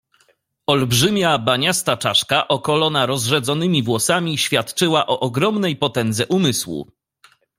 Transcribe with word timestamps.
"Olbrzymia, 0.67 1.37
baniasta 1.39 1.97
czaszka, 1.97 2.47
okolona 2.47 3.05
rozrzedzonymi 3.05 3.83
włosami, 3.83 4.37
świadczyła 4.37 5.07
o 5.07 5.19
ogromnej 5.19 5.75
potędze 5.75 6.27
umysłu." 6.27 6.91